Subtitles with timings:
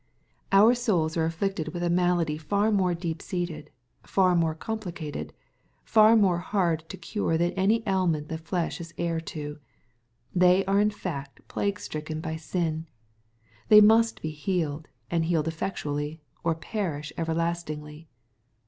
[0.51, 3.69] Our souls are afflicted with a malady far more deep seated,
[4.01, 5.31] far more complicated,
[5.83, 9.59] far more hard to cure than any ailment that flesh is heir to.
[10.33, 12.87] They are in fact plague stricken by sin.
[13.67, 18.07] They must be healed, and healed effectually, or perish everlastingly.